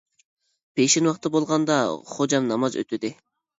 پېشىن 0.79 1.09
ۋاقتى 1.09 1.31
بولغاندا 1.37 1.77
خوجام 2.17 2.51
ناماز 2.55 2.81
ئۆتىدى. 2.85 3.15